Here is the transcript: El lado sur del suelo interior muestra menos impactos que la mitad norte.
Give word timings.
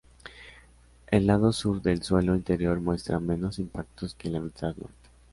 El 1.11 1.27
lado 1.27 1.53
sur 1.53 1.79
del 1.83 2.01
suelo 2.01 2.35
interior 2.35 2.79
muestra 2.81 3.19
menos 3.19 3.59
impactos 3.59 4.15
que 4.15 4.31
la 4.31 4.39
mitad 4.39 4.75
norte. 4.77 5.09